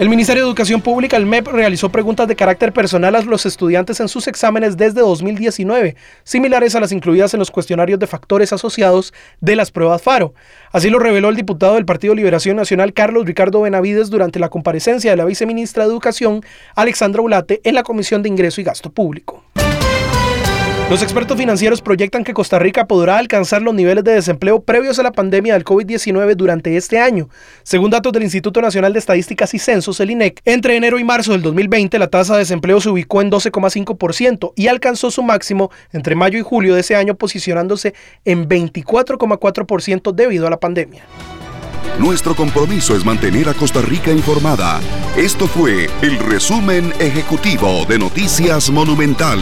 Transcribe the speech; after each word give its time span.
El 0.00 0.08
Ministerio 0.08 0.42
de 0.42 0.48
Educación 0.48 0.80
Pública, 0.80 1.18
el 1.18 1.26
MEP, 1.26 1.48
realizó 1.48 1.90
preguntas 1.90 2.26
de 2.26 2.34
carácter 2.34 2.72
personal 2.72 3.14
a 3.16 3.20
los 3.20 3.44
estudiantes 3.44 4.00
en 4.00 4.08
sus 4.08 4.28
exámenes 4.28 4.78
desde 4.78 5.02
2019, 5.02 5.94
similares 6.24 6.74
a 6.74 6.80
las 6.80 6.90
incluidas 6.90 7.34
en 7.34 7.38
los 7.38 7.50
cuestionarios 7.50 7.98
de 7.98 8.06
factores 8.06 8.50
asociados 8.54 9.12
de 9.42 9.56
las 9.56 9.70
pruebas 9.70 10.00
FARO. 10.00 10.32
Así 10.72 10.88
lo 10.88 11.00
reveló 11.00 11.28
el 11.28 11.36
diputado 11.36 11.74
del 11.74 11.84
Partido 11.84 12.14
Liberación 12.14 12.56
Nacional, 12.56 12.94
Carlos 12.94 13.26
Ricardo 13.26 13.60
Benavides, 13.60 14.08
durante 14.08 14.38
la 14.38 14.48
comparecencia 14.48 15.10
de 15.10 15.18
la 15.18 15.26
viceministra 15.26 15.84
de 15.84 15.90
Educación, 15.90 16.40
Alexandra 16.76 17.20
Ulate, 17.20 17.60
en 17.62 17.74
la 17.74 17.82
Comisión 17.82 18.22
de 18.22 18.30
Ingreso 18.30 18.62
y 18.62 18.64
Gasto 18.64 18.88
Público. 18.88 19.44
Los 20.90 21.04
expertos 21.04 21.38
financieros 21.38 21.82
proyectan 21.82 22.24
que 22.24 22.34
Costa 22.34 22.58
Rica 22.58 22.88
podrá 22.88 23.18
alcanzar 23.18 23.62
los 23.62 23.72
niveles 23.72 24.02
de 24.02 24.12
desempleo 24.12 24.60
previos 24.64 24.98
a 24.98 25.04
la 25.04 25.12
pandemia 25.12 25.54
del 25.54 25.62
COVID-19 25.62 26.34
durante 26.34 26.76
este 26.76 26.98
año. 26.98 27.28
Según 27.62 27.90
datos 27.90 28.12
del 28.12 28.24
Instituto 28.24 28.60
Nacional 28.60 28.92
de 28.92 28.98
Estadísticas 28.98 29.54
y 29.54 29.60
Censos, 29.60 30.00
el 30.00 30.10
INEC, 30.10 30.40
entre 30.44 30.74
enero 30.74 30.98
y 30.98 31.04
marzo 31.04 31.30
del 31.30 31.42
2020 31.42 31.96
la 32.00 32.08
tasa 32.08 32.32
de 32.32 32.40
desempleo 32.40 32.80
se 32.80 32.88
ubicó 32.88 33.22
en 33.22 33.30
12,5% 33.30 34.52
y 34.56 34.66
alcanzó 34.66 35.12
su 35.12 35.22
máximo 35.22 35.70
entre 35.92 36.16
mayo 36.16 36.40
y 36.40 36.42
julio 36.42 36.74
de 36.74 36.80
ese 36.80 36.96
año 36.96 37.14
posicionándose 37.14 37.94
en 38.24 38.48
24,4% 38.48 40.12
debido 40.12 40.48
a 40.48 40.50
la 40.50 40.58
pandemia. 40.58 41.04
Nuestro 42.00 42.34
compromiso 42.34 42.96
es 42.96 43.04
mantener 43.04 43.48
a 43.48 43.54
Costa 43.54 43.80
Rica 43.80 44.10
informada. 44.10 44.80
Esto 45.16 45.46
fue 45.46 45.88
el 46.02 46.18
resumen 46.18 46.92
ejecutivo 46.98 47.84
de 47.84 48.00
Noticias 48.00 48.70
Monumental. 48.70 49.38